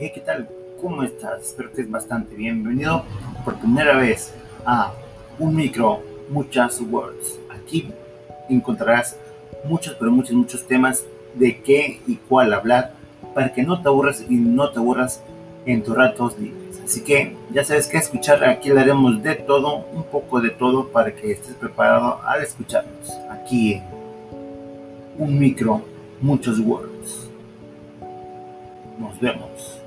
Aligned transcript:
Hey, 0.00 0.12
¿qué 0.14 0.20
tal? 0.20 0.48
¿Cómo 0.80 1.02
estás? 1.02 1.42
Espero 1.42 1.70
que 1.70 1.80
estés 1.80 1.90
bastante 1.90 2.36
bien. 2.36 2.62
Bienvenido 2.62 3.02
por 3.44 3.56
primera 3.56 3.96
vez 3.96 4.32
a 4.64 4.92
Un 5.40 5.56
Micro, 5.56 6.00
Muchas 6.28 6.80
Words. 6.80 7.40
Aquí 7.50 7.90
encontrarás 8.48 9.16
muchos, 9.64 9.96
pero 9.98 10.12
muchos, 10.12 10.36
muchos 10.36 10.64
temas 10.68 11.04
de 11.34 11.60
qué 11.62 12.00
y 12.06 12.14
cuál 12.14 12.52
hablar 12.54 12.92
para 13.34 13.52
que 13.52 13.64
no 13.64 13.82
te 13.82 13.88
aburras 13.88 14.24
y 14.28 14.36
no 14.36 14.70
te 14.70 14.78
aburras 14.78 15.20
en 15.66 15.82
tus 15.82 15.96
ratos 15.96 16.38
libres. 16.38 16.80
Así 16.84 17.02
que 17.02 17.34
ya 17.52 17.64
sabes 17.64 17.88
qué 17.88 17.98
escuchar. 17.98 18.44
Aquí 18.44 18.70
le 18.70 18.80
haremos 18.80 19.20
de 19.20 19.34
todo, 19.34 19.84
un 19.92 20.04
poco 20.04 20.40
de 20.40 20.50
todo, 20.50 20.90
para 20.90 21.12
que 21.12 21.32
estés 21.32 21.56
preparado 21.56 22.22
al 22.22 22.44
escucharnos. 22.44 23.10
Aquí 23.32 23.82
Un 25.18 25.40
Micro, 25.40 25.82
Muchos 26.20 26.60
Words. 26.60 27.28
Nos 29.00 29.18
vemos. 29.18 29.82